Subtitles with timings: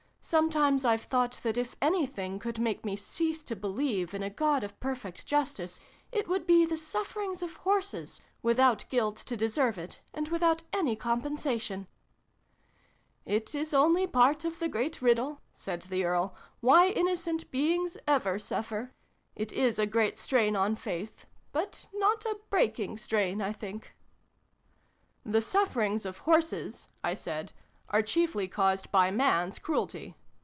[0.23, 4.29] Sometimes I've thought that, if anything could make me cease to be lieve in a
[4.29, 5.79] God of perfect justice,
[6.11, 10.61] it would be the sufferings of horses without guilt to de serve it, and without
[10.71, 11.85] any compensation!""
[13.35, 18.39] It is only part of the great Riddle," said the Earl, "why innocent beings ever
[18.39, 18.93] suffer.
[19.35, 23.95] It is a great strain on Faith but not a breaking strain, I think."
[25.25, 25.71] xix] A FAIRY DUET.
[26.03, 27.51] 297 "The sufferings of horses" I said,
[27.89, 30.15] "are chiefly caused by Mans cruelty.